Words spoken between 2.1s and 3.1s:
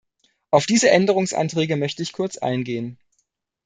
kurz eingehen.